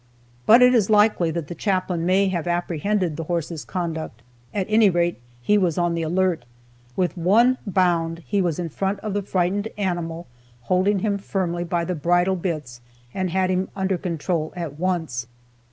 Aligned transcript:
But 0.47 0.63
it 0.63 0.73
is 0.73 0.89
likely 0.89 1.29
that 1.29 1.47
the 1.47 1.53
Chaplain 1.53 2.07
may 2.07 2.27
have 2.29 2.47
apprehended 2.47 3.17
the 3.17 3.25
horse's 3.25 3.63
conduct; 3.63 4.23
at 4.51 4.65
any 4.67 4.89
rate, 4.89 5.19
he 5.43 5.59
was 5.59 5.77
on 5.77 5.93
the 5.93 6.01
alert. 6.01 6.43
With 6.95 7.15
one 7.15 7.59
bound 7.67 8.23
he 8.25 8.41
was 8.41 8.57
in 8.57 8.69
front 8.69 8.99
of 9.01 9.13
the 9.13 9.21
frightened 9.21 9.67
animal, 9.77 10.25
holding 10.61 11.01
him 11.05 11.19
firmly 11.19 11.63
by 11.63 11.85
the 11.85 11.93
bridle 11.93 12.35
bits, 12.35 12.81
and 13.13 13.29
had 13.29 13.51
him 13.51 13.69
under 13.75 13.99
control 13.99 14.51
at 14.55 14.79
once. 14.79 15.27